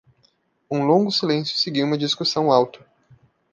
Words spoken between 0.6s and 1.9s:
Um longo silêncio seguiu